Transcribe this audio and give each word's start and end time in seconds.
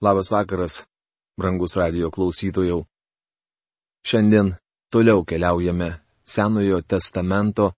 Labas 0.00 0.30
vakaras, 0.32 0.78
brangus 1.36 1.74
radio 1.76 2.08
klausytojų. 2.08 2.78
Šiandien 4.00 4.54
toliau 4.88 5.26
keliaujame 5.28 5.90
Senojo 6.24 6.78
testamento 6.80 7.74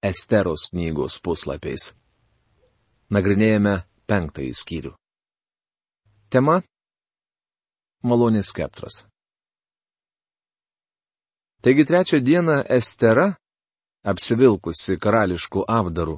Esteros 0.00 0.70
knygos 0.72 1.18
puslapiais. 1.20 1.90
Nagrinėjame 3.12 3.74
penktąjį 4.08 4.56
skyrių. 4.56 4.94
Tema- 6.32 6.62
Malonės 8.08 8.56
skeptras. 8.56 9.04
Taigi 11.60 11.84
trečią 11.84 12.24
dieną 12.24 12.62
Estera, 12.72 13.34
apsivilkusi 14.00 14.96
karališkų 14.96 15.68
apdarų, 15.68 16.16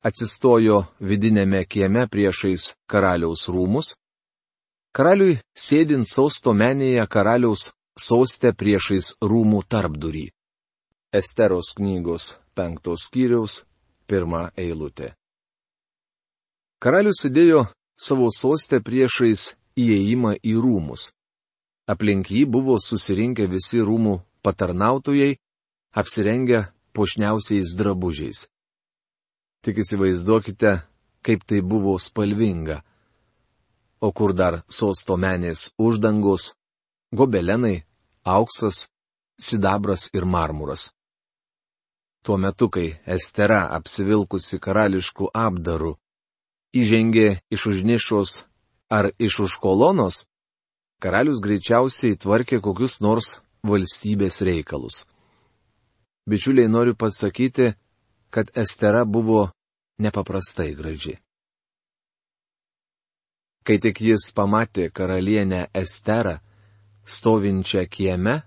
atsistojo 0.00 0.86
vidinėme 1.04 1.66
kieme 1.68 2.08
priešais 2.08 2.72
karaliaus 2.88 3.50
rūmus 3.52 3.98
Karaliui 4.92 5.38
sėdint 5.56 6.04
sausto 6.04 6.52
menėje 6.52 7.06
karaliaus 7.08 7.70
sostė 7.96 8.50
priešais 8.52 9.14
rūmų 9.24 9.62
tarpdurį. 9.72 10.26
Esteros 11.16 11.70
knygos 11.78 12.26
penktos 12.52 13.06
skyriaus 13.06 13.62
pirmą 14.04 14.42
eilutę. 14.64 15.14
Karalius 16.76 17.22
sėdėjo 17.24 17.62
savo 17.96 18.28
sostę 18.36 18.82
priešais 18.84 19.54
įėjimą 19.80 20.34
į 20.44 20.58
rūmus. 20.60 21.08
Aplink 21.88 22.28
jį 22.28 22.44
buvo 22.52 22.76
susirinkę 22.76 23.48
visi 23.48 23.80
rūmų 23.80 24.18
patarnautojai, 24.44 25.38
apsirengę 25.96 26.66
pošniausiais 26.92 27.72
drabužiais. 27.80 28.44
Tik 29.64 29.80
įsivaizduokite, 29.86 30.82
kaip 31.24 31.48
tai 31.48 31.64
buvo 31.64 31.96
spalvinga 31.96 32.82
o 34.02 34.10
kur 34.12 34.34
dar 34.34 34.62
sosto 34.68 35.16
menės 35.16 35.70
uždangos, 35.78 36.52
gobelenai, 37.14 37.84
auksas, 38.24 38.88
sidabras 39.38 40.08
ir 40.16 40.26
marmuras. 40.26 40.90
Tuo 42.22 42.36
metu, 42.38 42.68
kai 42.70 42.88
Estera 43.16 43.62
apsivilkusi 43.78 44.58
karališkų 44.62 45.30
apdarų, 45.46 45.96
įžengė 46.74 47.28
iš 47.54 47.66
užnišos 47.72 48.42
ar 48.90 49.10
iš 49.18 49.40
už 49.46 49.56
kolonos, 49.62 50.26
karalius 51.02 51.42
greičiausiai 51.42 52.18
tvarkė 52.22 52.60
kokius 52.62 53.00
nors 53.02 53.38
valstybės 53.66 54.42
reikalus. 54.46 55.02
Bičiuliai 56.30 56.70
noriu 56.70 56.94
pasakyti, 56.94 57.72
kad 58.30 58.50
Estera 58.54 59.02
buvo 59.04 59.50
nepaprastai 59.98 60.70
graži. 60.78 61.18
Kai 63.62 63.78
tik 63.78 64.00
jis 64.02 64.30
pamatė 64.34 64.88
karalienę 64.90 65.68
Esterą, 65.74 66.38
stovinčią 67.04 67.86
kieme, 67.86 68.42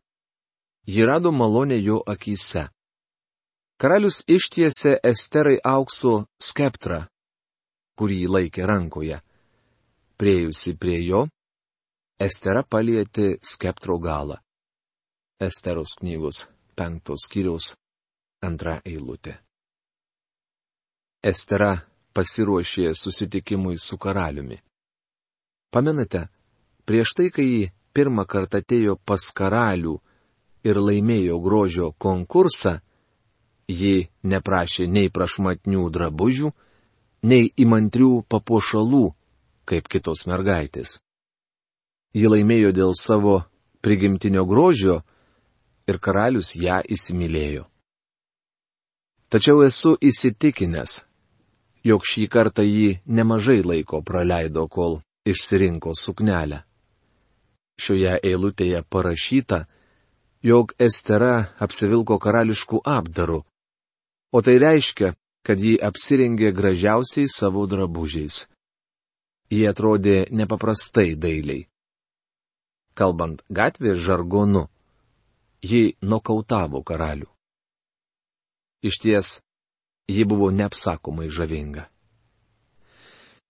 ji 0.87 1.05
rado 1.05 1.31
malonę 1.31 1.77
jo 1.79 2.01
akise. 2.05 2.67
Karalius 3.79 4.23
ištiesė 4.27 4.97
Esterai 5.03 5.57
aukso 5.63 6.25
skeptrą, 6.39 7.05
kurį 7.99 8.19
laikė 8.27 8.67
rankoje. 8.67 9.21
Priejusi 10.15 10.75
prie 10.79 10.99
jo, 11.03 11.25
Estera 12.19 12.63
palietė 12.63 13.35
skeptro 13.43 13.97
galą. 13.99 14.37
Esteros 15.43 15.97
knygos 15.99 16.45
penktos 16.75 17.25
skyriaus 17.27 17.73
antra 18.39 18.77
eilutė. 18.87 19.33
Estera 21.19 21.73
pasiruošė 22.15 22.93
susitikimui 22.95 23.75
su 23.75 23.97
karaliumi. 23.99 24.61
Pamenate, 25.75 26.21
prieš 26.87 27.11
tai, 27.17 27.27
kai 27.35 27.43
ji 27.43 27.63
pirmą 27.91 28.23
kartą 28.23 28.61
atėjo 28.63 28.95
pas 29.03 29.23
karalių 29.35 29.97
ir 30.63 30.79
laimėjo 30.79 31.35
grožio 31.43 31.89
konkursą, 31.99 32.77
ji 33.67 34.07
neprašė 34.23 34.87
nei 34.87 35.11
prašmatnių 35.11 35.89
drabužių, 35.97 36.51
nei 37.27 37.49
įmantrių 37.59 38.23
papuošalų, 38.31 39.05
kaip 39.67 39.89
kitos 39.91 40.23
mergaitės. 40.31 40.99
Ji 42.15 42.31
laimėjo 42.31 42.71
dėl 42.71 42.93
savo 42.95 43.41
prigimtinio 43.83 44.45
grožio 44.47 45.01
ir 45.91 45.99
karalius 45.99 46.55
ją 46.55 46.79
įsimylėjo. 46.87 47.65
Tačiau 49.27 49.65
esu 49.65 49.97
įsitikinęs, 49.99 51.01
jog 51.83 52.05
šį 52.07 52.29
kartą 52.31 52.63
ji 52.63 53.01
nemažai 53.05 53.59
laiko 53.65 53.99
praleido, 54.05 54.69
kol 54.71 55.01
išsirinko 55.25 55.93
suknelę. 55.97 56.61
Šioje 57.81 58.19
eilutėje 58.23 58.83
parašyta, 58.89 59.65
jog 60.45 60.71
Estera 60.79 61.51
apsivilko 61.59 62.17
karališkų 62.21 62.79
apdarų, 62.87 63.41
o 64.31 64.41
tai 64.45 64.55
reiškia, 64.61 65.13
kad 65.45 65.61
ji 65.61 65.75
apsirengė 65.89 66.53
gražiausiai 66.55 67.27
savo 67.29 67.65
drabužiais. 67.69 68.45
Jie 69.51 69.67
atrodė 69.69 70.25
nepaprastai 70.31 71.13
dailiai. 71.15 71.67
Kalbant 72.95 73.43
gatvės 73.51 73.99
žargonu, 74.01 74.65
ji 75.61 75.97
nokautavo 76.01 76.81
karalių. 76.81 77.27
Iš 78.85 79.01
ties, 79.03 79.33
ji 80.07 80.23
buvo 80.25 80.49
neapsakomai 80.53 81.27
žavinga 81.33 81.89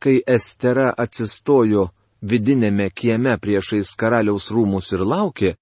kai 0.05 0.19
Estera 0.29 0.91
atsistojo 1.01 1.87
vidinėme 2.21 2.91
kieme 2.93 3.31
priešais 3.41 3.95
karaliaus 3.97 4.51
rūmus 4.53 4.91
ir 4.93 5.01
laukė, 5.01 5.55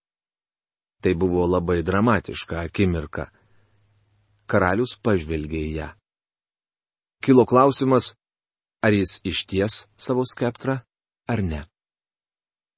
tai 1.00 1.14
buvo 1.16 1.46
labai 1.48 1.80
dramatiška 1.88 2.59
akimirka. 2.68 3.30
Karalius 4.52 4.98
pažvelgė 5.00 5.62
į 5.64 5.72
ją. 5.78 5.88
Kilo 7.24 7.48
klausimas, 7.48 8.18
ar 8.84 8.92
jis 8.92 9.22
išties 9.24 9.86
savo 9.96 10.28
skeptrą, 10.28 10.82
ar 11.32 11.40
ne. 11.40 11.64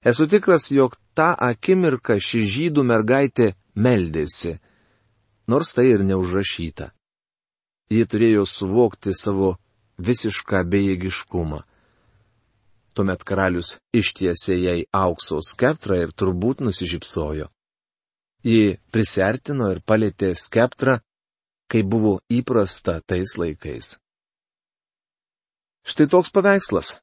Esu 0.06 0.30
tikras, 0.30 0.70
jog 0.70 1.00
tą 1.18 1.31
akimirką 1.34 2.20
ši 2.22 2.46
žydų 2.46 2.86
mergaitė 2.86 3.56
meldėsi, 3.74 4.59
nors 5.50 5.74
tai 5.74 5.90
ir 5.96 6.06
neužrašyta. 6.06 6.92
Ji 7.90 8.06
turėjo 8.06 8.46
suvokti 8.46 9.18
savo 9.18 9.56
visišką 9.97 10.63
bejėgiškumą. 10.72 11.61
Tuomet 12.95 13.23
karalius 13.28 13.75
ištiesė 13.95 14.56
jai 14.56 14.79
aukso 14.95 15.41
skeptrą 15.44 16.00
ir 16.06 16.13
turbūt 16.16 16.63
nusižypsojo. 16.63 17.50
Ji 18.45 18.78
prisertino 18.94 19.72
ir 19.73 19.81
palėtė 19.81 20.31
skeptrą, 20.38 21.00
kaip 21.67 21.88
buvo 21.89 22.19
įprasta 22.29 23.01
tais 23.01 23.35
laikais. 23.41 23.95
Štai 25.85 26.07
toks 26.09 26.31
paveikslas. 26.33 26.95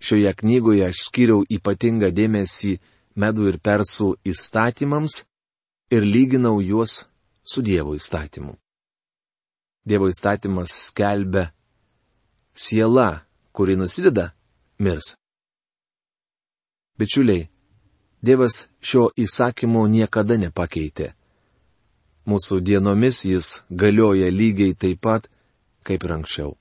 Šioje 0.00 0.32
knygoje 0.40 0.86
aš 0.90 1.06
skiriau 1.08 1.44
ypatingą 1.56 2.10
dėmesį 2.12 2.76
medų 3.16 3.48
ir 3.52 3.58
persų 3.64 4.14
įstatymams 4.28 5.22
ir 5.90 6.04
lyginau 6.04 6.60
juos 6.60 7.04
su 7.44 7.62
Dievo 7.62 7.94
įstatymu. 7.96 8.56
Dievo 9.86 10.10
įstatymas 10.10 10.74
skelbia 10.88 11.46
siela, 12.56 13.26
kuri 13.52 13.76
nusideda, 13.76 14.32
mirs. 14.78 15.16
Bičiuliai, 16.98 17.48
Dievas 18.22 18.64
šio 18.80 19.10
įsakymo 19.22 19.84
niekada 19.92 20.34
nepakeitė. 20.40 21.12
Mūsų 22.26 22.58
dienomis 22.64 23.20
jis 23.28 23.50
galioja 23.70 24.32
lygiai 24.32 24.74
taip 24.74 25.02
pat, 25.04 25.28
kaip 25.86 26.02
ir 26.02 26.14
anksčiau. 26.16 26.56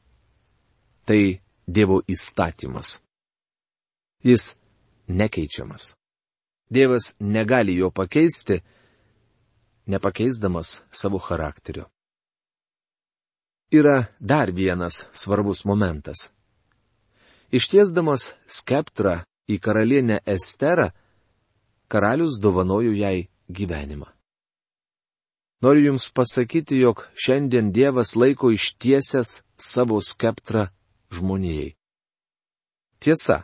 Tai 1.07 1.21
Dievo 1.65 2.01
įstatymas. 2.05 2.99
Jis 4.21 4.53
nekeičiamas. 5.07 5.95
Dievas 6.69 7.15
negali 7.19 7.79
jo 7.79 7.89
pakeisti, 7.89 8.61
nepakeisdamas 9.87 10.83
savo 10.91 11.17
charakterio 11.17 11.89
yra 13.71 14.05
dar 14.19 14.51
vienas 14.51 15.05
svarbus 15.13 15.65
momentas. 15.65 16.29
Ištiesdamas 17.51 18.33
skeptrą 18.47 19.21
į 19.47 19.59
karalienę 19.61 20.19
Esterą, 20.25 20.89
karalius 21.87 22.39
dovanojo 22.41 22.93
jai 22.93 23.27
gyvenimą. 23.49 24.07
Noriu 25.61 25.85
Jums 25.85 26.09
pasakyti, 26.11 26.79
jog 26.79 27.07
šiandien 27.15 27.71
Dievas 27.71 28.15
laiko 28.15 28.51
ištiesęs 28.51 29.41
savo 29.57 30.01
skeptrą 30.01 30.67
žmonijai. 31.11 31.75
Tiesa, 32.99 33.43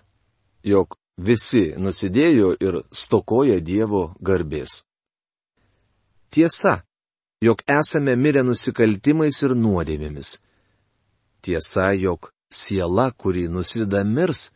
jog 0.63 0.97
visi 1.17 1.63
nusidėjo 1.77 2.53
ir 2.59 2.81
stokoja 2.91 3.59
Dievo 3.61 4.03
garbės. 4.19 4.83
Tiesa, 6.29 6.81
jog 7.41 7.61
esame 7.79 8.15
mirę 8.15 8.43
nusikaltimais 8.45 9.41
ir 9.43 9.55
nuodėmėmis. 9.57 10.37
Tiesa, 11.41 11.91
jog 11.97 12.29
siela, 12.53 13.09
kuri 13.11 13.47
nusideda 13.49 14.03
mirs, 14.05 14.49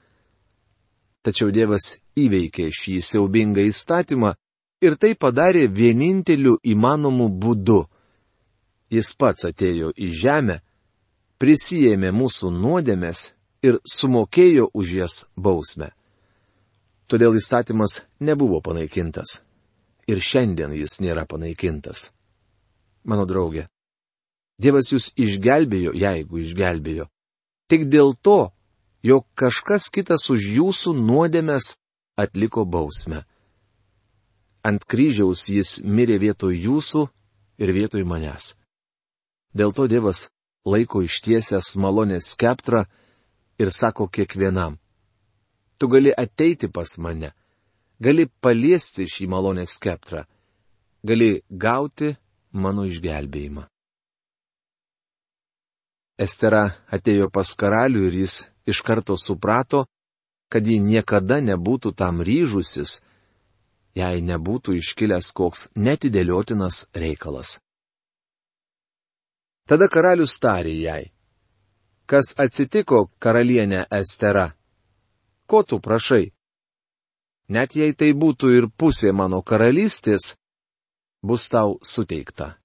Tačiau 1.26 1.50
Dievas 1.50 1.96
įveikė 2.22 2.68
šį 2.70 3.00
siaubingą 3.02 3.64
įstatymą 3.66 4.36
ir 4.86 4.94
tai 5.02 5.16
padarė 5.18 5.66
vieninteliu 5.66 6.60
įmanomu 6.62 7.32
būdu. 7.42 7.80
Jis 8.94 9.10
pats 9.18 9.48
atėjo 9.50 9.90
į 9.98 10.12
žemę, 10.22 10.60
prisijėmė 11.42 12.12
mūsų 12.14 12.52
nuodėmės 12.54 13.32
ir 13.66 13.80
sumokėjo 13.90 14.70
už 14.78 14.92
jas 15.00 15.16
bausmę. 15.36 15.90
Todėl 17.10 17.40
įstatymas 17.42 18.04
nebuvo 18.22 18.62
panaikintas. 18.62 19.40
Ir 20.06 20.22
šiandien 20.22 20.78
jis 20.78 21.00
nėra 21.02 21.26
panaikintas. 21.26 22.12
Mano 23.06 23.26
draugė, 23.30 23.68
Dievas 24.56 24.88
jūs 24.94 25.10
išgelbėjo, 25.20 25.92
jeigu 26.00 26.40
išgelbėjo. 26.40 27.10
Tik 27.68 27.88
dėl 27.92 28.14
to, 28.24 28.54
jog 29.04 29.26
kažkas 29.36 29.90
kitas 29.92 30.30
už 30.32 30.48
jūsų 30.58 30.96
nuodėmės 30.96 31.74
atliko 32.16 32.64
bausmę. 32.64 33.26
Ant 34.66 34.86
kryžiaus 34.88 35.50
jis 35.52 35.80
mirė 35.84 36.18
vietoj 36.24 36.56
jūsų 36.56 37.04
ir 37.62 37.74
vietoj 37.76 38.06
manęs. 38.08 38.54
Dėl 39.54 39.76
to 39.76 39.90
Dievas 39.92 40.30
laiko 40.66 41.04
ištiesęs 41.06 41.76
malonės 41.78 42.32
skeptrą 42.34 42.86
ir 43.60 43.72
sako 43.72 44.08
kiekvienam. 44.08 44.80
Tu 45.78 45.88
gali 45.92 46.12
ateiti 46.16 46.72
pas 46.72 46.96
mane, 46.98 47.34
gali 48.00 48.26
paliesti 48.42 49.06
šį 49.12 49.28
malonės 49.28 49.76
skeptrą, 49.76 50.24
gali 51.04 51.44
gauti 51.50 52.16
mano 52.56 52.86
išgelbėjimą. 52.88 53.66
Estera 56.16 56.64
atėjo 56.96 57.28
pas 57.28 57.52
karalių 57.60 58.06
ir 58.08 58.14
jis 58.24 58.36
iš 58.72 58.82
karto 58.88 59.18
suprato, 59.20 59.84
kad 60.48 60.68
ji 60.68 60.80
niekada 60.80 61.42
nebūtų 61.44 61.92
tam 62.00 62.22
ryžusis, 62.24 63.02
jei 64.00 64.24
nebūtų 64.24 64.78
iškilęs 64.80 65.32
koks 65.36 65.68
netidėliotinas 65.76 66.86
reikalas. 66.96 67.60
Tada 69.68 69.90
karalius 69.90 70.38
tarė 70.40 70.76
jai. 70.78 71.04
Kas 72.06 72.36
atsitiko, 72.38 73.10
karalienė 73.20 73.88
Estera? 73.90 74.52
Ko 75.50 75.64
tu 75.64 75.80
prašai? 75.82 76.30
Net 77.50 77.76
jei 77.78 77.94
tai 77.94 78.12
būtų 78.14 78.52
ir 78.58 78.68
pusė 78.70 79.12
mano 79.12 79.42
karalystės, 79.42 80.36
bus 81.24 81.50
tau 81.50 81.80
suteikta. 81.82 82.56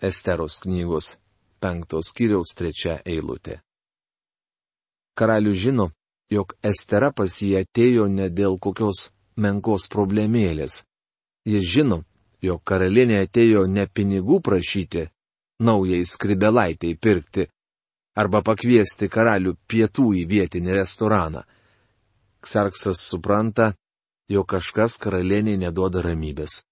Esteros 0.00 0.60
knygos 0.64 1.16
penktos 1.60 2.12
kiriaus 2.16 2.54
trečia 2.56 2.98
eilutė. 3.04 3.60
Karalius 5.18 5.58
žino, 5.60 5.90
jog 6.32 6.54
Estera 6.64 7.10
pas 7.12 7.32
jį 7.42 7.58
atėjo 7.60 8.06
ne 8.08 8.30
dėl 8.32 8.56
kokios 8.58 9.10
menkos 9.36 9.88
problemėlės. 9.92 10.82
Jis 11.44 11.66
žino, 11.74 12.02
jog 12.40 12.62
karalienė 12.64 13.24
atėjo 13.26 13.66
ne 13.68 13.86
pinigų 13.86 14.40
prašyti, 14.46 15.08
naujai 15.60 16.06
skribelaitai 16.08 16.94
pirkti, 16.96 17.48
arba 18.16 18.40
pakviesti 18.44 19.08
karalių 19.12 19.54
pietų 19.68 20.14
į 20.22 20.24
vietinį 20.32 20.76
restoraną. 20.80 21.44
Ksarksas 22.40 23.04
supranta, 23.04 23.74
jog 24.32 24.48
kažkas 24.48 24.96
karalieniai 25.02 25.60
neduoda 25.60 26.00
ramybės. 26.04 26.62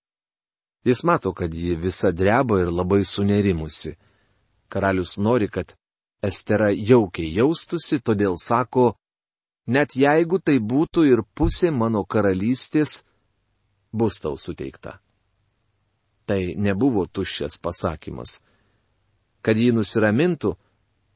Jis 0.85 1.03
mato, 1.05 1.33
kad 1.33 1.55
ji 1.55 1.77
visa 1.77 2.13
dreba 2.13 2.61
ir 2.61 2.71
labai 2.73 3.05
sunerimusi. 3.05 3.97
Karalius 4.69 5.17
nori, 5.19 5.49
kad 5.49 5.75
Estera 6.23 6.71
jaukiai 6.75 7.35
jaustusi, 7.35 8.01
todėl 8.03 8.35
sako, 8.43 8.97
net 9.67 9.95
jeigu 9.95 10.41
tai 10.43 10.59
būtų 10.59 11.05
ir 11.07 11.23
pusė 11.35 11.71
mano 11.71 12.03
karalystės, 12.05 13.03
bus 13.93 14.19
tau 14.21 14.37
suteikta. 14.37 14.99
Tai 16.27 16.41
nebuvo 16.57 17.07
tuščias 17.07 17.61
pasakymas. 17.63 18.41
Kad 19.43 19.57
jį 19.57 19.71
nusiramintų, 19.79 20.57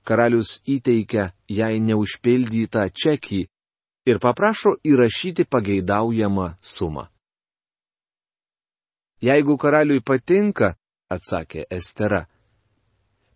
karalius 0.07 0.61
įteikia 0.67 1.33
jai 1.51 1.81
neužpildytą 1.83 2.87
čekį 2.95 3.43
ir 4.07 4.19
paprašo 4.23 4.79
įrašyti 4.87 5.45
pageidaujamą 5.45 6.55
sumą. 6.63 7.12
Jeigu 9.23 9.57
karaliui 9.59 10.03
patinka, 10.03 10.75
atsakė 11.13 11.67
Estera, 11.71 12.25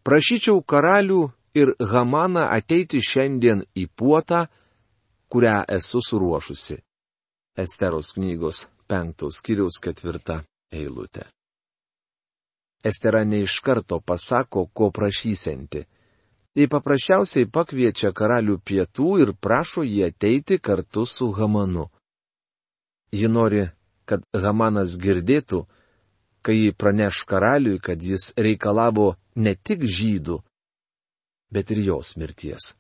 Prašyčiau 0.06 0.60
karalių 0.62 1.24
ir 1.58 1.72
Hamaną 1.82 2.44
ateiti 2.54 3.00
šiandien 3.02 3.64
į 3.74 3.88
puotą, 3.98 4.44
kurią 5.26 5.64
esu 5.76 5.98
suruošusi. 5.98 6.76
Esteros 7.58 8.12
knygos 8.14 8.60
penktos 8.86 9.40
kiriaus 9.42 9.80
ketvirta 9.82 10.44
eilutė. 10.70 11.24
Estera 12.86 13.24
neiš 13.26 13.58
karto 13.66 13.98
pasako, 13.98 14.68
ko 14.70 14.92
prašysianti. 14.94 15.82
Ji 16.54 16.70
paprasčiausiai 16.70 17.50
pakviečia 17.50 18.12
karalių 18.14 18.60
pietų 18.62 19.08
ir 19.24 19.34
prašo 19.34 19.82
jį 19.82 20.04
ateiti 20.06 20.60
kartu 20.62 21.02
su 21.02 21.32
Hamanu. 21.34 21.88
Ji 23.10 23.26
nori, 23.26 23.66
kad 24.06 24.22
Hamanas 24.30 24.94
girdėtų, 25.02 25.66
kai 26.46 26.72
praneš 26.78 27.25
karaliui, 27.31 27.81
kad 27.82 28.02
jis 28.02 28.31
reikalavo 28.38 29.14
ne 29.43 29.54
tik 29.56 29.82
žydų, 29.82 30.37
bet 31.50 31.72
ir 31.75 31.81
jos 31.88 32.14
mirties. 32.20 32.75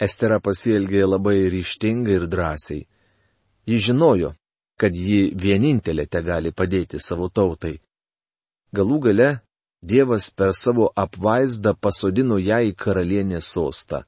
Estera 0.00 0.40
pasielgė 0.40 1.04
labai 1.04 1.38
ryštingai 1.52 2.16
ir 2.16 2.26
drąsiai. 2.32 2.86
Ji 3.68 3.78
žinojo, 3.86 4.32
kad 4.80 4.96
ji 4.96 5.34
vienintelė 5.36 6.06
te 6.08 6.22
gali 6.24 6.50
padėti 6.56 6.98
savo 6.98 7.28
tautai. 7.28 7.76
Galų 8.72 8.98
gale 9.06 9.30
Dievas 9.82 10.28
per 10.30 10.52
savo 10.52 10.90
apvaizdą 11.02 11.72
pasodino 11.84 12.36
ją 12.36 12.58
į 12.68 12.74
karalienės 12.76 13.46
sostą. 13.54 14.02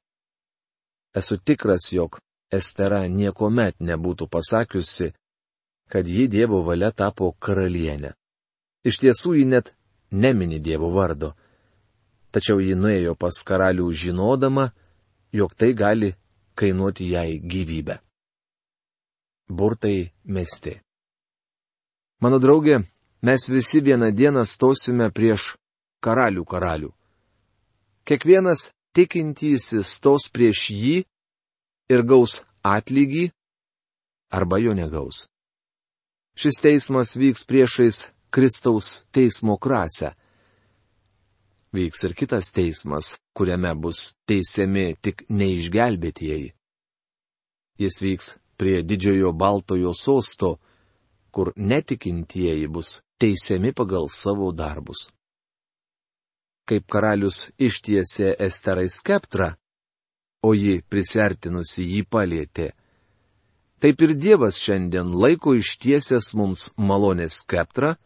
Esu 1.16 1.38
tikras, 1.38 1.86
jog 1.92 2.19
Estera 2.52 3.06
nieko 3.08 3.48
met 3.48 3.78
nebūtų 3.80 4.28
pasakiusi, 4.28 5.12
kad 5.92 6.08
ji 6.08 6.28
Dievo 6.28 6.62
valia 6.64 6.88
tapo 6.90 7.34
karalienė. 7.36 8.14
Iš 8.88 8.96
tiesų 9.02 9.34
ji 9.36 9.44
net 9.44 9.74
nemini 10.10 10.56
Dievo 10.58 10.88
vardo. 10.94 11.34
Tačiau 12.32 12.62
ji 12.64 12.72
nuėjo 12.72 13.12
pas 13.20 13.42
karalių 13.44 13.90
žinodama, 13.92 14.70
jog 15.36 15.52
tai 15.52 15.74
gali 15.76 16.14
kainuoti 16.56 17.10
jai 17.12 17.36
gyvybę. 17.44 17.98
Burtai 19.52 20.08
mesti. 20.24 20.78
Mano 22.24 22.38
draugė, 22.40 22.78
mes 23.20 23.44
visi 23.52 23.82
vieną 23.84 24.08
dieną 24.17 24.46
stosime 24.48 25.10
prieš 25.12 25.58
karalių 26.00 26.46
karalių. 26.48 26.90
Kiekvienas 28.08 28.70
tikintysis 28.96 29.93
stos 29.98 30.31
prieš 30.32 30.70
jį 30.72 30.96
ir 31.93 32.06
gaus 32.08 32.40
atlygį 32.64 33.28
arba 34.32 34.56
jo 34.64 34.72
negaus. 34.72 35.26
Šis 36.34 36.60
teismas 36.62 37.17
vyks 37.17 37.44
priešais 37.44 38.06
Kristaus 38.31 39.05
teismo 39.12 39.58
krasę. 39.58 40.15
Vyks 41.72 42.05
ir 42.05 42.15
kitas 42.15 42.53
teismas, 42.53 43.17
kuriame 43.36 43.72
bus 43.74 44.15
teisiami 44.29 44.96
tik 45.01 45.24
neišgelbėtieji. 45.29 46.53
Jis 47.81 47.96
vyks 48.05 48.34
prie 48.60 48.82
didžiojo 48.84 49.32
baltojo 49.32 49.94
sosto, 49.96 50.58
kur 51.32 51.53
netikintieji 51.56 52.69
bus 52.69 53.01
teisiami 53.20 53.72
pagal 53.72 54.08
savo 54.08 54.53
darbus. 54.53 55.08
Kaip 56.69 56.84
karalius 56.93 57.48
ištiesė 57.58 58.36
Esterai 58.39 58.89
skeptrą, 58.93 59.48
o 60.43 60.53
ji 60.55 60.82
prisertinusi 60.82 61.84
jį 61.86 62.03
palėtė. 62.08 62.72
Taip 63.82 64.03
ir 64.06 64.15
Dievas 64.15 64.60
šiandien 64.62 65.10
laiko 65.19 65.56
ištiesęs 65.58 66.32
mums 66.39 66.69
malonės 66.79 67.41
skeptrą, 67.43 67.96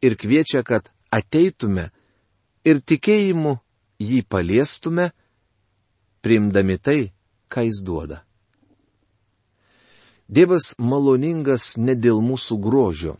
ir 0.00 0.16
kviečia, 0.16 0.62
kad 0.62 0.88
ateitume 1.10 1.90
ir 2.64 2.80
tikėjimu 2.80 3.58
jį 4.00 4.22
paliestume, 4.30 5.10
priimdami 6.22 6.78
tai, 6.78 7.00
ką 7.52 7.66
jis 7.68 7.82
duoda. 7.84 8.22
Dievas 10.28 10.74
maloningas 10.78 11.76
ne 11.80 11.94
dėl 11.96 12.20
mūsų 12.20 12.58
grožio. 12.60 13.16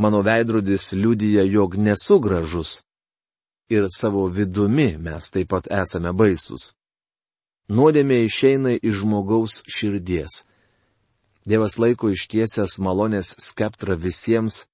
Mano 0.00 0.22
veidrodis 0.24 0.92
liudyja, 0.96 1.44
jog 1.44 1.76
nesu 1.76 2.18
gražus. 2.18 2.80
Ir 3.68 3.86
savo 3.92 4.26
vidumi 4.28 4.96
mes 4.98 5.30
taip 5.30 5.50
pat 5.52 5.68
esame 5.70 6.12
baisus. 6.16 6.72
Nuodėmė 7.68 8.24
išeina 8.24 8.74
iš 8.76 9.04
žmogaus 9.04 9.60
širdies. 9.68 10.42
Dievas 11.44 11.76
laiko 11.76 12.08
ištiesęs 12.08 12.78
malonės 12.80 13.34
skeptrą 13.46 13.98
visiems, 14.00 14.64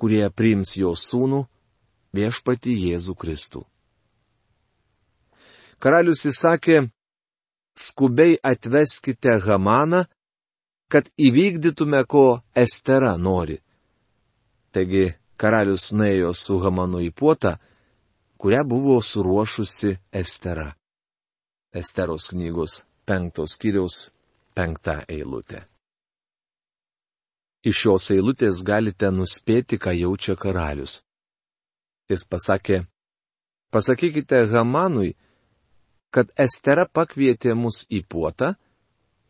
kurie 0.00 0.24
priims 0.32 0.76
jo 0.80 0.94
sūnų, 0.96 1.42
viešpati 2.16 2.72
Jėzų 2.86 3.14
Kristų. 3.20 3.66
Karalius 5.80 6.24
įsakė, 6.28 6.88
skubiai 7.76 8.38
atveskite 8.42 9.36
Hamaną, 9.44 10.04
kad 10.90 11.08
įvykdytume, 11.16 12.02
ko 12.08 12.40
Estera 12.56 13.14
nori. 13.16 13.60
Taigi 14.72 15.06
karalius 15.40 15.90
nuėjo 15.96 16.34
su 16.36 16.58
Hamanu 16.64 17.00
į 17.04 17.10
puotą, 17.16 17.54
kurią 18.40 18.64
buvo 18.66 19.00
suruošusi 19.00 19.96
Estera. 20.12 20.70
Esteros 21.72 22.28
knygos 22.32 22.82
penktos 23.06 23.56
kiriaus 23.60 24.08
penkta 24.54 25.00
eilutė. 25.08 25.69
Iš 27.60 27.76
šios 27.82 28.10
eilutės 28.14 28.62
galite 28.64 29.10
nuspėti, 29.12 29.76
ką 29.76 29.92
jaučia 29.92 30.36
karalius. 30.40 31.02
Jis 32.08 32.24
pasakė, 32.24 32.86
pasakykite 33.70 34.46
Hamanui, 34.50 35.12
kad 36.10 36.32
Estera 36.40 36.86
pakvietė 36.88 37.54
mus 37.54 37.84
į 37.92 38.02
puotą 38.08 38.54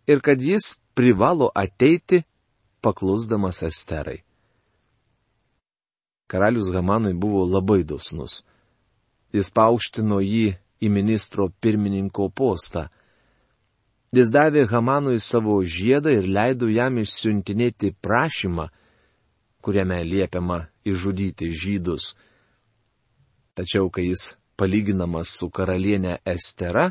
ir 0.07 0.23
kad 0.25 0.41
jis 0.41 0.77
privalo 0.95 1.51
ateiti 1.55 2.23
paklusdamas 2.81 3.63
Esterai. 3.67 4.23
Karalius 6.31 6.71
Hamanui 6.73 7.13
buvo 7.13 7.43
labai 7.45 7.83
dosnus. 7.85 8.45
Jis 9.35 9.51
paaukštino 9.51 10.21
jį 10.23 10.55
į 10.81 10.89
ministro 10.89 11.51
pirmininko 11.61 12.31
postą. 12.31 12.87
Jis 14.11 14.33
davė 14.35 14.65
Hamanui 14.67 15.21
savo 15.23 15.61
žiedą 15.63 16.11
ir 16.19 16.27
leido 16.27 16.67
jam 16.67 16.97
išsiuntinėti 16.99 17.93
prašymą, 18.03 18.67
kuriame 19.63 20.01
liepiama 20.03 20.65
išžudyti 20.83 21.51
žydus. 21.55 22.17
Tačiau, 23.55 23.87
kai 23.95 24.09
jis 24.09 24.33
palyginamas 24.59 25.37
su 25.39 25.47
karalienė 25.51 26.19
Estera, 26.27 26.91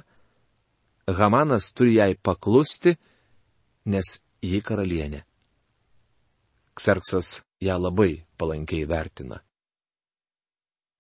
Hamanas 1.10 1.74
turi 1.74 1.98
jai 1.98 2.14
paklusti 2.16 2.96
nes 3.86 4.22
ji 4.46 4.62
karalienė. 4.62 5.24
Kserksas 6.78 7.42
ją 7.60 7.76
labai 7.82 8.24
palankiai 8.40 8.86
vertina. 8.88 9.42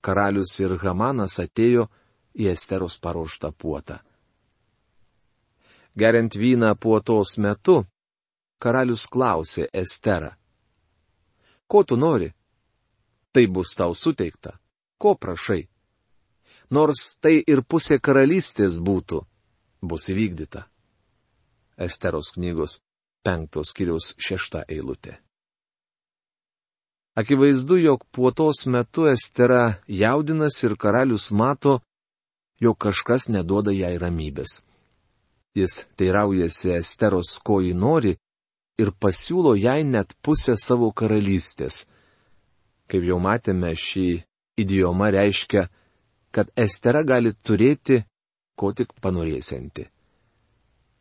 Karalius 0.03 0.57
ir 0.59 0.75
Hamanas 0.83 1.39
atėjo 1.39 1.87
į 2.35 2.51
Esteros 2.51 2.97
paruoštą 2.99 3.53
puotą. 3.55 3.99
Geriant 5.99 6.35
vyną 6.35 6.75
puotos 6.79 7.35
metu, 7.43 7.83
karalius 8.63 9.03
klausė 9.11 9.67
Esterą. 9.73 10.31
Ko 11.67 11.83
tu 11.83 11.97
nori? 11.99 12.29
Tai 13.33 13.43
bus 13.47 13.75
tau 13.75 13.93
suteikta. 13.93 14.55
Ko 14.97 15.15
prašai? 15.15 15.67
Nors 16.71 17.17
tai 17.21 17.35
ir 17.51 17.61
pusė 17.67 17.99
karalystės 17.99 18.77
būtų, 18.79 19.19
bus 19.81 20.07
įvykdyta. 20.13 20.63
Esteros 21.77 22.31
knygos 22.35 22.79
penktos 23.23 23.73
kiriaus 23.75 24.13
šešta 24.17 24.63
eilutė. 24.67 25.17
Akivaizdu, 27.19 27.75
jog 27.83 28.07
puotos 28.15 28.63
metu 28.71 29.09
Estera 29.11 29.81
jaudinas 29.87 30.63
ir 30.63 30.77
karalius 30.79 31.31
mato, 31.31 31.79
jog 32.63 32.77
kažkas 32.79 33.27
neduoda 33.27 33.75
jai 33.75 33.97
ramybės. 33.99 34.61
Jis 35.59 35.75
teiraujasi 35.99 36.73
Esteros, 36.77 37.35
ko 37.43 37.59
ji 37.65 37.75
nori, 37.75 38.15
ir 38.79 38.93
pasiūlo 38.95 39.55
jai 39.59 39.83
net 39.83 40.15
pusę 40.23 40.55
savo 40.57 40.91
karalystės. 40.95 41.83
Kaip 42.89 43.05
jau 43.05 43.19
matėme, 43.21 43.75
šį 43.75 44.07
idioma 44.63 45.11
reiškia, 45.13 45.67
kad 46.31 46.49
Estera 46.55 47.03
gali 47.03 47.35
turėti, 47.43 48.03
ko 48.55 48.73
tik 48.73 48.95
panorėsianti 49.01 49.89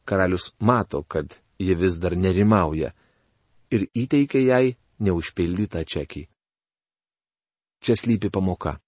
karalius 0.08 0.52
mato, 0.58 1.02
kad 1.02 1.36
ji 1.58 1.74
vis 1.74 2.00
dar 2.00 2.16
nerimauja 2.16 2.92
ir 3.74 3.84
įteikia 4.02 4.40
jai 4.40 4.76
neužpildytą 5.04 5.84
čekį. 5.84 6.22
Čia 7.84 7.94
slypi 8.00 8.30
pamoka. 8.32 8.78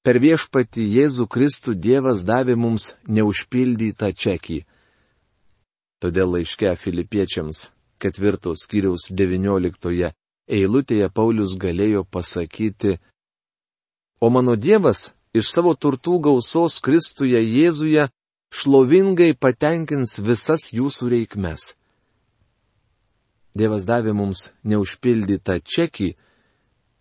Per 0.00 0.16
viešpati 0.16 0.86
Jėzų 0.96 1.26
Kristų 1.28 1.74
Dievas 1.76 2.24
davė 2.24 2.56
mums 2.56 2.94
neužpildytą 3.04 4.12
čekį. 4.16 4.62
Todėl 6.00 6.32
laiške 6.38 6.72
filipiečiams 6.80 7.66
ketvirtos 8.00 8.64
skyriaus 8.64 9.10
devynioliktoje 9.12 10.14
eilutėje 10.48 11.10
Paulius 11.12 11.58
galėjo 11.60 12.06
pasakyti, 12.08 12.96
O 14.20 14.28
mano 14.28 14.56
Dievas 14.56 15.08
iš 15.32 15.48
savo 15.48 15.72
turtų 15.72 16.18
gausos 16.20 16.76
Kristuje 16.84 17.40
Jėzuje 17.40 18.10
šlovingai 18.52 19.32
patenkins 19.32 20.12
visas 20.18 20.66
jūsų 20.76 21.08
reikmes. 21.14 21.70
Dievas 23.56 23.86
davė 23.88 24.12
mums 24.12 24.50
neužpildytą 24.62 25.56
čekį, 25.64 26.10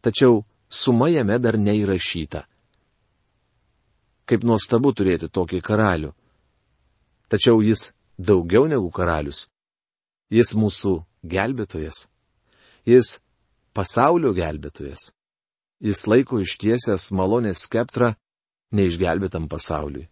tačiau 0.02 0.46
suma 0.72 1.10
jame 1.12 1.36
dar 1.44 1.60
neįrašyta. 1.60 2.46
Kaip 4.30 4.46
nuostabu 4.46 4.92
turėti 4.94 5.30
tokį 5.34 5.62
karalių. 5.66 6.12
Tačiau 7.30 7.64
jis 7.66 7.90
daugiau 8.18 8.68
negu 8.70 8.92
karalius. 8.94 9.48
Jis 10.30 10.54
mūsų 10.54 11.00
gelbėtojas. 11.26 12.06
Jis 12.86 13.18
pasaulio 13.74 14.36
gelbėtojas. 14.38 15.10
Jis 15.82 16.06
laiko 16.12 16.42
ištiesęs 16.44 17.10
malonės 17.16 17.66
skeptrą 17.66 18.14
neišgelbėtam 18.76 19.48
pasauliui. 19.50 20.10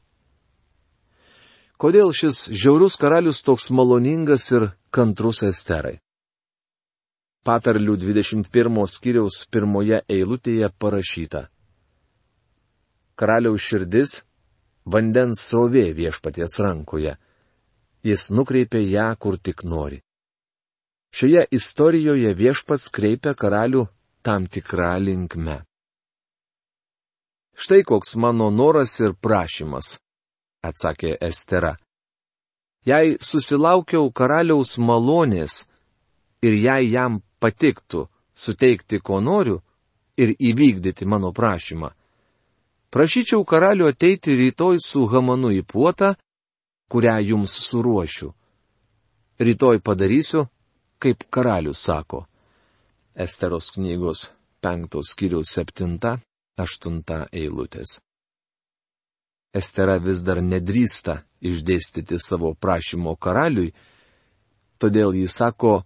Kodėl 1.77 2.09
šis 2.15 2.47
žiaurus 2.50 2.95
karalius 2.97 3.43
toks 3.45 3.67
maloningas 3.69 4.47
ir 4.55 4.71
kantrus 4.89 5.43
esterai? 5.45 6.00
Patarlių 7.45 7.93
21 8.01 8.88
skyriaus 8.89 9.43
pirmoje 9.51 10.01
eilutėje 10.09 10.71
parašyta. 10.81 11.45
Karaliaus 13.17 13.62
širdis- 13.65 14.12
vandens 14.93 15.47
srovė 15.50 15.93
viešpaties 15.97 16.59
rankoje. 16.59 17.17
Jis 18.03 18.29
nukreipia 18.29 18.79
ją, 18.79 19.15
kur 19.17 19.38
tik 19.38 19.63
nori. 19.63 20.01
Šioje 21.12 21.45
istorijoje 21.51 22.33
viešpats 22.33 22.91
kreipia 22.93 23.33
karalių 23.33 23.88
tam 24.21 24.45
tikrą 24.45 25.00
linkme. 25.01 25.63
Štai 27.57 27.81
koks 27.83 28.15
mano 28.15 28.51
noras 28.53 29.00
ir 29.00 29.15
prašymas 29.17 29.97
atsakė 30.62 31.17
Estera. 31.21 31.74
Jei 32.86 33.17
susilaukiau 33.19 34.12
karaliaus 34.13 34.77
malonės 34.77 35.65
ir 36.45 36.53
jei 36.53 36.91
jam 36.91 37.21
patiktų 37.41 38.05
suteikti, 38.38 39.01
ko 39.01 39.19
noriu 39.19 39.57
ir 40.17 40.36
įvykdyti 40.38 41.05
mano 41.09 41.33
prašymą, 41.33 41.89
prašyčiau 42.94 43.44
karalių 43.46 43.89
ateiti 43.91 44.36
rytoj 44.38 44.79
su 44.84 45.06
Hamanu 45.12 45.51
į 45.56 45.63
puotą, 45.67 46.13
kurią 46.91 47.17
jums 47.32 47.53
suruošiu. 47.67 48.32
Rytoj 49.39 49.82
padarysiu, 49.86 50.48
kaip 51.00 51.27
karalius 51.29 51.84
sako. 51.84 52.25
Esteros 53.15 53.72
knygos 53.75 54.29
penktos 54.62 55.13
kiriaus 55.17 55.53
septinta, 55.53 56.17
aštunta 56.58 57.27
eilutės. 57.32 58.00
Estera 59.53 59.98
vis 60.01 60.24
dar 60.25 60.41
nedrįsta 60.44 61.22
išdėstyti 61.41 62.17
savo 62.22 62.53
prašymo 62.53 63.15
karaliui, 63.15 63.74
todėl 64.82 65.15
jis 65.17 65.38
sako, 65.38 65.84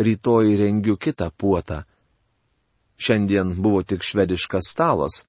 rytoj 0.00 0.56
rengiu 0.60 0.96
kitą 0.96 1.30
puotą. 1.30 1.84
Šiandien 2.96 3.54
buvo 3.62 3.82
tik 3.82 4.04
švediškas 4.04 4.70
stalas. 4.70 5.24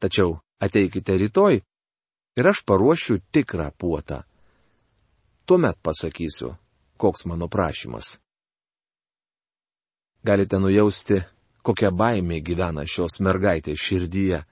Tačiau 0.00 0.38
ateikite 0.64 1.16
rytoj 1.20 1.60
ir 2.38 2.46
aš 2.52 2.64
paruošiu 2.64 3.20
tikrą 3.32 3.68
puotą. 3.78 4.22
Tuomet 5.46 5.76
pasakysiu, 5.82 6.54
koks 6.96 7.26
mano 7.26 7.48
prašymas. 7.48 8.18
Galite 10.24 10.58
nujausti, 10.60 11.20
kokia 11.64 11.90
baimė 11.90 12.40
gyvena 12.44 12.84
šios 12.86 13.20
mergaitės 13.24 13.80
širdyje. 13.80 14.42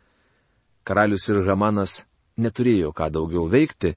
Karalius 0.85 1.29
ir 1.29 1.43
Hamanas 1.49 2.03
neturėjo 2.41 2.93
ką 2.97 3.11
daugiau 3.13 3.49
veikti, 3.53 3.95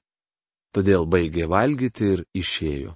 todėl 0.72 1.08
baigė 1.08 1.48
valgyti 1.48 2.12
ir 2.16 2.24
išėjo. 2.36 2.92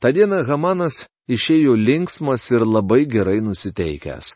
Ta 0.00 0.12
diena 0.12 0.42
Hamanas 0.48 1.06
išėjo 1.28 1.76
linksmas 1.76 2.50
ir 2.52 2.64
labai 2.64 3.04
gerai 3.08 3.40
nusiteikęs. 3.44 4.34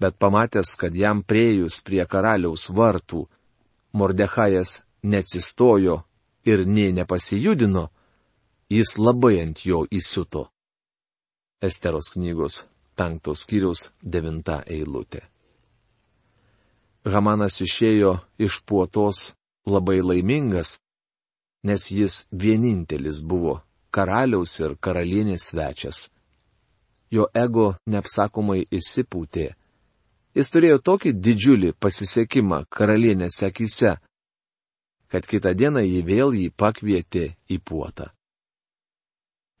Bet 0.00 0.18
pamatęs, 0.18 0.74
kad 0.76 0.96
jam 0.96 1.22
priejus 1.22 1.80
prie 1.80 2.04
karaliaus 2.06 2.68
vartų, 2.70 3.26
Mordechajas 3.96 4.82
neatsistojo 5.02 6.02
ir 6.44 6.66
nė 6.68 6.90
nepasijudino, 6.98 7.86
jis 8.68 8.98
labai 8.98 9.40
ant 9.40 9.62
jo 9.64 9.86
įsiuto. 9.88 10.50
Esteros 11.64 12.12
knygos 12.12 12.64
penktos 12.96 13.44
skyriaus 13.44 13.88
devinta 14.02 14.60
eilutė. 14.66 15.22
Hamanas 17.06 17.60
išėjo 17.62 18.18
iš 18.42 18.60
puotos 18.66 19.30
labai 19.64 20.00
laimingas, 20.02 20.76
nes 21.64 21.88
jis 21.92 22.26
vienintelis 22.32 23.22
buvo 23.22 23.60
karaliaus 23.94 24.58
ir 24.60 24.74
karalienės 24.76 25.50
svečias. 25.52 26.08
Jo 27.10 27.28
ego 27.32 27.76
neapsakomai 27.86 28.66
įsipūtė. 28.74 29.54
Jis 30.36 30.50
turėjo 30.52 30.82
tokį 30.84 31.14
didžiulį 31.24 31.70
pasisekimą 31.80 32.66
karalienės 32.68 33.40
akise, 33.46 33.94
kad 35.08 35.24
kitą 35.24 35.54
dieną 35.56 35.80
jį 35.80 36.02
vėl 36.04 36.34
jį 36.36 36.50
pakvietė 36.52 37.30
į 37.48 37.56
puotą. 37.64 38.10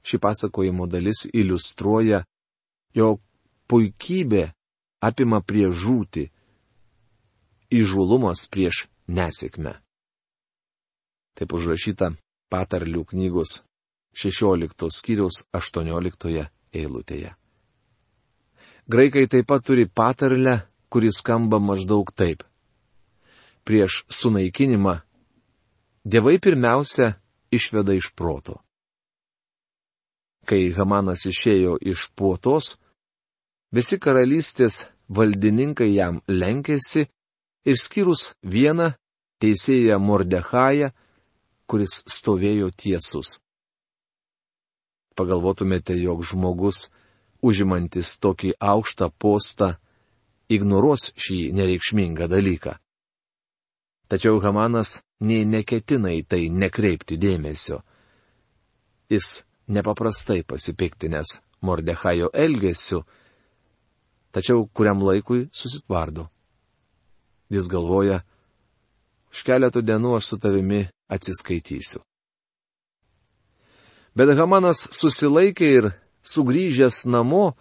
Ši 0.06 0.20
pasakojimo 0.22 0.84
dalis 0.86 1.24
iliustruoja, 1.32 2.20
jog 2.94 3.22
puikybė 3.70 4.44
apima 5.02 5.40
prie 5.40 5.70
žūti, 5.72 6.26
įžulumas 7.72 8.44
prieš 8.52 8.84
nesėkmę. 9.08 9.74
Taip 11.36 11.56
užrašyta 11.56 12.12
patarlių 12.52 13.02
knygos 13.10 13.62
16 14.12 14.92
skyriaus 14.92 15.42
18 15.56 16.46
eilutėje. 16.72 17.34
Graikai 18.88 19.26
taip 19.26 19.46
pat 19.50 19.64
turi 19.66 19.86
patarlę, 19.88 20.60
kuris 20.90 21.18
skamba 21.18 21.58
maždaug 21.58 22.12
taip. 22.14 22.44
Prieš 23.66 24.04
sunaikinimą 24.18 24.94
dievai 26.06 26.38
pirmiausia 26.38 27.16
išveda 27.50 27.96
iš 27.98 28.12
proto. 28.14 28.60
Kai 30.46 30.70
Hamanas 30.76 31.26
išėjo 31.26 31.72
iš 31.82 32.06
puotos, 32.14 32.76
visi 33.74 33.98
karalystės 33.98 34.84
valdininkai 35.10 35.88
jam 35.90 36.20
lenkėsi, 36.30 37.08
išskyrus 37.66 38.36
vieną 38.42 38.92
teisėją 39.42 39.98
Mordechają, 39.98 40.92
kuris 41.66 42.04
stovėjo 42.06 42.70
tiesus. 42.70 43.40
Pagalvotumėte, 45.18 45.98
jog 45.98 46.22
žmogus, 46.22 46.86
užimantis 47.48 48.16
tokį 48.22 48.56
aukštą 48.60 49.10
postą, 49.22 49.74
ignoruos 50.48 51.10
šį 51.18 51.38
nereikšmingą 51.56 52.28
dalyką. 52.30 52.76
Tačiau 54.06 54.38
Hamanas 54.42 55.00
nei 55.26 55.46
neketina 55.48 56.12
į 56.14 56.22
tai 56.30 56.46
nekreipti 56.50 57.18
dėmesio. 57.18 57.80
Jis 59.10 59.42
nepaprastai 59.66 60.44
pasipiktinės 60.46 61.40
Mordechajo 61.66 62.30
elgesiu, 62.34 63.02
tačiau 64.30 64.66
kuriam 64.70 65.02
laikui 65.02 65.48
susitvardo. 65.50 66.28
Jis 67.50 67.66
galvoja, 67.70 68.20
už 69.32 69.42
keletų 69.46 69.82
dienų 69.86 70.16
aš 70.18 70.30
su 70.30 70.38
tavimi 70.42 70.84
atsiskaitysiu. 71.10 72.02
Bet 74.16 74.32
Hamanas 74.38 74.86
susilaikė 74.96 75.66
ir, 75.78 75.90
sugrįžęs 76.26 77.04
namo, 77.10 77.54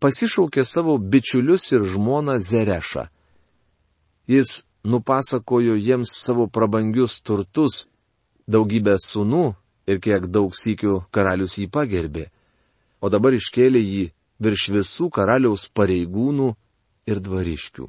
pasišaukė 0.00 0.64
savo 0.64 0.96
bičiulius 0.98 1.70
ir 1.74 1.84
žmoną 1.92 2.38
Zerešą. 2.40 3.08
Jis 4.30 4.62
nupasakojo 4.84 5.74
jiems 5.76 6.12
savo 6.24 6.46
prabangius 6.46 7.20
turtus, 7.20 7.86
daugybę 8.48 8.96
sunų 9.02 9.44
ir 9.90 10.00
kiek 10.00 10.26
daug 10.30 10.54
sykių 10.54 11.04
karalius 11.14 11.58
jį 11.58 11.68
pagerbė, 11.72 12.28
o 13.00 13.10
dabar 13.12 13.36
iškėlė 13.36 13.80
jį 13.80 14.04
virš 14.40 14.68
visų 14.76 15.10
karaliaus 15.12 15.66
pareigūnų 15.76 16.48
ir 17.10 17.20
dvariškių. 17.20 17.86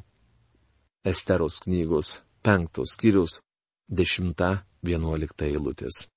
Esteros 1.08 1.62
knygos 1.63 2.22
penktos 2.44 2.96
skyrius 2.96 3.41
10-11 3.89 5.46
eilutės. 5.48 6.08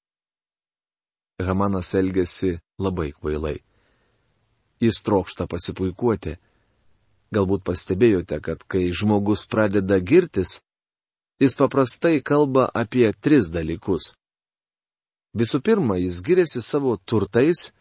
Hamanas 1.42 1.94
elgesi 1.98 2.58
labai 2.78 3.10
kvailai. 3.12 3.58
Jis 4.82 5.00
trokšta 5.06 5.46
pasipuikuoti. 5.50 6.36
Galbūt 7.34 7.64
pastebėjote, 7.66 8.40
kad 8.40 8.62
kai 8.70 8.90
žmogus 8.94 9.46
pradeda 9.50 9.98
girtis, 9.98 10.60
jis 11.42 11.54
paprastai 11.58 12.20
kalba 12.22 12.68
apie 12.74 13.10
tris 13.20 13.50
dalykus. 13.54 14.12
Visų 15.34 15.60
pirma, 15.66 15.98
jis 15.98 16.20
giriasi 16.22 16.62
savo 16.62 16.94
turtais 16.96 17.72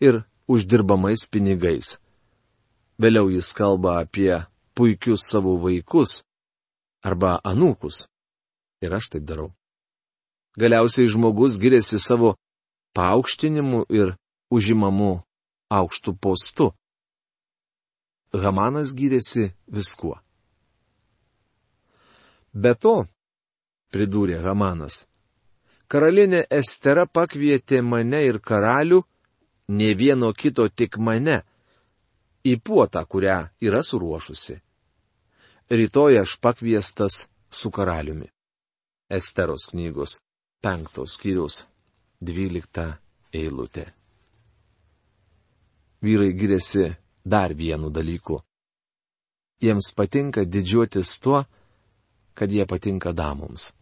ir 0.00 0.22
uždirbamais 0.48 1.26
pinigais. 1.28 1.98
Vėliau 2.96 3.28
jis 3.28 3.50
kalba 3.52 3.98
apie 4.00 4.40
puikius 4.74 5.26
savo 5.28 5.58
vaikus, 5.60 6.22
arba 7.04 7.38
anūkus. 7.44 8.06
Ir 8.80 8.96
aš 8.96 9.10
taip 9.12 9.24
darau. 9.28 9.52
Galiausiai 10.56 11.10
žmogus 11.10 11.58
giriasi 11.60 11.98
savo 11.98 12.34
paaukštinimu 12.96 13.84
ir 13.90 14.14
užimamu 14.50 15.23
aukštų 15.78 16.14
postu. 16.24 16.70
Hamanas 18.34 18.92
gyrėsi 18.98 19.48
viskuo. 19.70 20.16
Be 22.54 22.74
to, 22.74 22.96
pridūrė 23.94 24.40
Hamanas, 24.42 25.04
karalienė 25.90 26.44
Estera 26.50 27.06
pakvietė 27.06 27.82
mane 27.82 28.24
ir 28.26 28.40
karalių, 28.42 29.00
ne 29.78 29.94
vieno 29.94 30.30
kito 30.32 30.68
tik 30.68 30.98
mane, 30.98 31.40
į 32.44 32.58
puotą, 32.62 33.02
kurią 33.06 33.40
yra 33.66 33.82
suruošusi 33.82 34.60
rytoj 35.70 36.20
aš 36.20 36.36
pakviestas 36.40 37.28
su 37.50 37.70
karaliumi. 37.70 38.28
Esteros 39.10 39.66
knygos 39.70 40.20
penktos 40.62 41.16
skyrius 41.16 41.64
dvylikta 42.20 42.96
eilutė. 43.32 43.86
Vyrai 46.04 46.32
giriasi 46.36 46.96
dar 47.24 47.50
vienu 47.56 47.88
dalyku. 47.90 48.42
Jiems 49.62 49.88
patinka 49.96 50.44
didžiuotis 50.44 51.20
tuo, 51.22 51.44
kad 52.34 52.50
jie 52.52 52.66
patinka 52.66 53.12
damoms. 53.12 53.72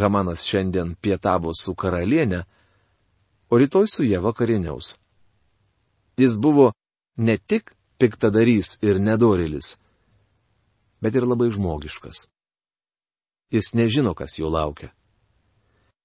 Hamanas 0.00 0.44
šiandien 0.46 0.94
pietavo 1.02 1.50
su 1.62 1.74
karalienė, 1.74 2.44
o 3.50 3.58
rytoj 3.58 3.86
su 3.90 4.06
jie 4.06 4.18
vakarieniaus. 4.22 4.94
Jis 6.18 6.36
buvo 6.38 6.72
ne 7.16 7.36
tik 7.38 7.74
piktadarys 7.98 8.78
ir 8.82 9.00
nedorilis, 9.02 9.74
bet 11.02 11.14
ir 11.18 11.26
labai 11.26 11.50
žmogiškas. 11.50 12.28
Jis 13.50 13.74
nežino, 13.74 14.14
kas 14.14 14.38
jo 14.38 14.50
laukia. 14.50 14.92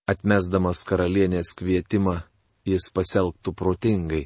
Atmesdamas 0.09 0.81
karalienės 0.89 1.53
kvietimą, 1.57 2.21
jis 2.65 2.89
pasielgtų 2.93 3.53
protingai. 3.53 4.25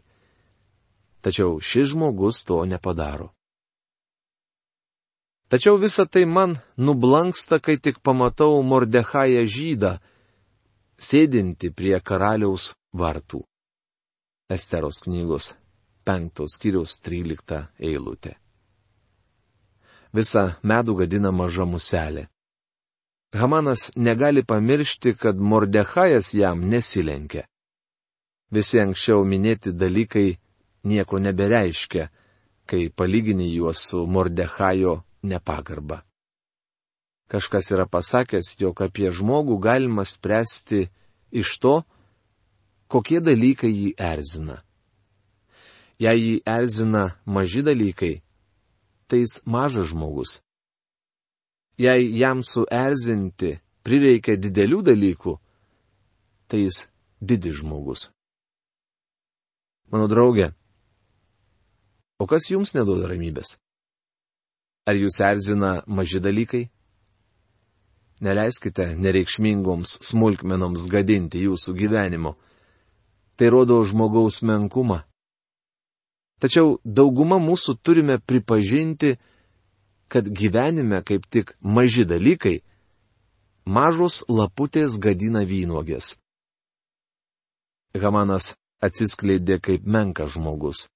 Tačiau 1.24 1.62
šis 1.64 1.94
žmogus 1.94 2.44
to 2.48 2.60
nepadaro. 2.68 3.32
Tačiau 5.48 5.78
visa 5.80 6.06
tai 6.06 6.26
man 6.26 6.58
nublanksta, 6.78 7.62
kai 7.64 7.78
tik 7.78 8.02
pamatau 8.04 8.60
Mordechają 8.66 9.46
žydą, 9.56 9.96
sėdinti 10.98 11.72
prie 11.72 11.96
karaliaus 12.02 12.74
vartų. 12.92 13.44
Esteros 14.52 15.04
knygos 15.08 15.54
penktos 16.04 16.58
skyrius 16.60 17.00
trylikta 17.00 17.68
eilutė 17.80 18.36
visą 20.14 20.44
medų 20.64 20.96
gadina 21.02 21.32
maža 21.34 21.66
muselė. 21.66 22.28
Hamanas 23.34 23.90
negali 23.96 24.44
pamiršti, 24.46 25.16
kad 25.18 25.38
Mordechajas 25.38 26.34
jam 26.38 26.62
nesilenkia. 26.70 27.48
Visi 28.54 28.78
anksčiau 28.80 29.24
minėti 29.26 29.74
dalykai 29.74 30.38
nieko 30.84 31.20
nebereiškia, 31.20 32.10
kai 32.66 32.90
palygini 32.90 33.50
juos 33.56 33.88
su 33.90 34.06
Mordechajo 34.08 35.02
nepagarba. 35.24 36.04
Kažkas 37.28 37.72
yra 37.72 37.86
pasakęs, 37.90 38.60
jog 38.60 38.82
apie 38.86 39.10
žmogų 39.12 39.58
galima 39.60 40.06
spręsti 40.06 40.90
iš 41.32 41.58
to, 41.64 41.76
kokie 42.88 43.20
dalykai 43.24 43.72
jį 43.72 43.90
erzina. 43.98 44.62
Jei 46.00 46.20
jį 46.20 46.36
erzina 46.46 47.04
maži 47.26 47.64
dalykai, 47.66 48.22
tai 49.08 49.24
jis 49.24 49.40
mažas 49.46 49.90
žmogus. 49.94 50.42
Jei 51.80 52.12
jam 52.20 52.44
suerzinti 52.46 53.56
prireikia 53.84 54.36
didelių 54.38 54.84
dalykų, 54.92 55.34
tai 56.48 56.66
jis 56.68 56.86
didis 57.22 57.62
žmogus. 57.64 58.12
Mano 59.90 60.06
draugė, 60.12 60.52
o 62.24 62.28
kas 62.30 62.48
jums 62.52 62.72
neduoda 62.78 63.10
ramybės? 63.12 63.58
Ar 64.88 64.96
jūs 65.00 65.20
erzina 65.20 65.82
maži 65.88 66.22
dalykai? 66.24 66.68
Neleiskite 68.24 68.94
nereikšmingoms 68.96 69.98
smulkmenoms 70.08 70.88
gadinti 70.92 71.44
jūsų 71.44 71.76
gyvenimo. 71.76 72.38
Tai 73.36 73.50
rodo 73.52 73.82
žmogaus 73.84 74.40
menkumą. 74.46 75.02
Tačiau 76.40 76.78
dauguma 76.84 77.40
mūsų 77.40 77.76
turime 77.84 78.20
pripažinti, 78.20 79.18
kad 80.08 80.28
gyvenime 80.28 81.02
kaip 81.04 81.28
tik 81.32 81.56
maži 81.60 82.06
dalykai 82.08 82.62
mažos 83.66 84.24
laputės 84.28 85.00
gadina 85.00 85.44
vynogės. 85.48 86.16
Hamanas 87.96 88.54
atsiskleidė 88.84 89.60
kaip 89.64 89.88
menkas 89.88 90.36
žmogus. 90.36 90.93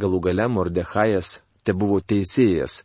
Galų 0.00 0.20
gale 0.24 0.46
Mordechajas 0.48 1.42
te 1.64 1.74
buvo 1.76 2.00
teisėjas, 2.00 2.82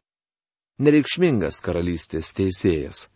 nereikšmingas 0.83 1.61
karalystės 1.63 2.33
teisėjas. 2.35 3.07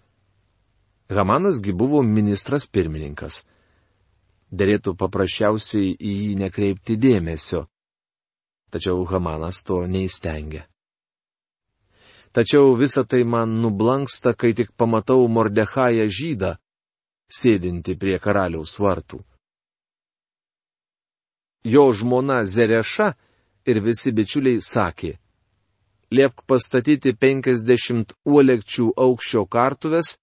Hamanasgi 1.12 1.74
buvo 1.76 2.00
ministras 2.08 2.66
pirmininkas. 2.66 3.42
Dėlėtų 4.52 4.96
paprasčiausiai 5.00 5.92
į 5.96 6.12
jį 6.22 6.36
nekreipti 6.40 6.96
dėmesio. 6.96 7.66
Tačiau 8.72 9.04
Hamanas 9.08 9.60
to 9.68 9.82
neįstengia. 9.88 10.64
Tačiau 12.32 12.76
visa 12.80 13.04
tai 13.04 13.26
man 13.28 13.60
nublanksta, 13.60 14.32
kai 14.34 14.54
tik 14.56 14.72
pamatau 14.80 15.28
Mordechają 15.28 16.08
žydą, 16.08 16.54
sėdinti 17.28 17.98
prie 18.00 18.16
karaliaus 18.24 18.78
vartų. 18.80 19.20
Jo 21.68 21.92
žmona 21.92 22.46
Zereša 22.48 23.12
ir 23.66 23.82
visi 23.84 24.12
bičiuliai 24.16 24.62
sakė, 24.62 25.14
liepk 26.12 26.44
pastatyti 26.50 27.14
penkisdešimt 27.14 28.14
uolekčių 28.26 28.92
aukščio 29.06 29.46
kartuves 29.46 30.18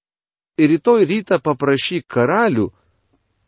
ir 0.59 0.71
rytoj 0.75 1.07
rytą 1.09 1.41
paprašyk 1.43 2.07
karalių, 2.11 2.69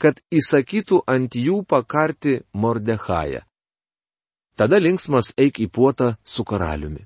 kad 0.00 0.20
įsakytų 0.32 1.02
ant 1.06 1.36
jų 1.36 1.60
pakarti 1.68 2.40
Mordechają. 2.54 3.42
Tada 4.56 4.80
linksmas 4.80 5.32
eik 5.40 5.60
į 5.60 5.68
puotą 5.72 6.14
su 6.24 6.44
karaliumi. 6.44 7.04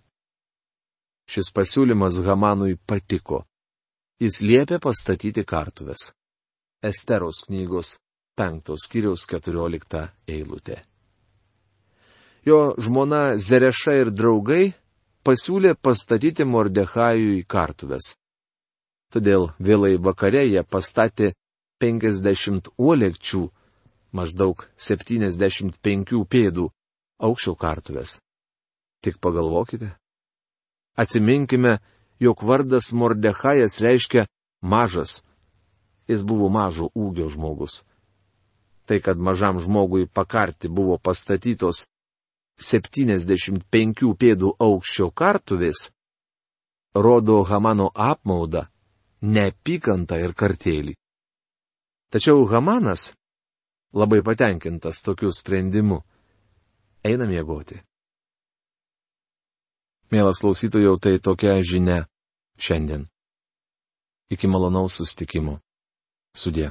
Šis 1.31 1.51
pasiūlymas 1.55 2.20
Hamanui 2.27 2.77
patiko. 2.77 3.44
Jis 4.23 4.40
liepė 4.42 4.79
pastatyti 4.83 5.44
kartuves. 5.44 6.12
Esteros 6.85 7.44
knygos 7.49 7.97
penktos 8.37 8.87
kiriaus 8.90 9.25
keturiolikta 9.31 10.09
eilutė. 10.29 10.83
Jo 12.44 12.74
žmona 12.78 13.38
Zereša 13.40 13.94
ir 14.02 14.11
draugai 14.12 14.74
pasiūlė 15.24 15.74
pastatyti 15.80 16.44
Mordechajui 16.44 17.44
kartuves. 17.48 18.12
Todėl 19.12 19.48
vėlai 19.59 19.96
vakare 19.96 20.44
jie 20.44 20.62
pastatė 20.62 21.33
50 21.80 22.70
uolekčių, 22.76 23.42
maždaug 24.12 24.68
75 24.76 26.24
pėdų 26.28 26.68
aukščio 27.24 27.54
kartuves. 27.57 28.18
Tik 29.04 29.20
pagalvokite, 29.20 29.94
Atsiminkime, 30.96 31.78
jog 32.18 32.42
vardas 32.42 32.92
Mordechajas 32.92 33.80
reiškia 33.80 34.26
mažas. 34.62 35.24
Jis 36.09 36.22
buvo 36.22 36.48
mažo 36.48 36.90
ūgio 36.94 37.28
žmogus. 37.33 37.83
Tai, 38.87 39.00
kad 39.00 39.18
mažam 39.18 39.59
žmogui 39.61 40.07
pakarti 40.07 40.68
buvo 40.68 40.98
pastatytos 40.98 41.87
75 42.60 44.14
pėdų 44.20 44.54
aukščio 44.62 45.10
kartuvės, 45.10 45.88
rodo 46.94 47.42
Hamano 47.48 47.90
apmaudą, 47.94 48.68
neapykantą 49.22 50.20
ir 50.22 50.34
kartėlį. 50.34 50.94
Tačiau 52.14 52.46
Hamanas, 52.46 53.12
labai 53.92 54.22
patenkintas 54.22 55.02
tokiu 55.02 55.32
sprendimu, 55.32 55.98
eina 57.02 57.26
miegoti. 57.26 57.80
Mielas 60.14 60.38
klausytojau, 60.38 60.94
tai 61.02 61.18
tokia 61.18 61.58
žinia 61.62 62.04
šiandien. 62.58 63.08
Iki 64.30 64.46
malonaus 64.46 65.00
sustikimo. 65.00 65.58
Sudė. 66.34 66.70